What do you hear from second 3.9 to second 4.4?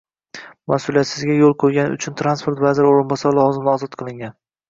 qilingan.